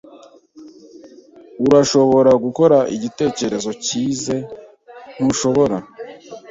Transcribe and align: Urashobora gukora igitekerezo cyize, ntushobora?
Urashobora 1.65 2.31
gukora 2.43 2.77
igitekerezo 2.95 3.71
cyize, 3.85 4.35
ntushobora? 5.17 5.77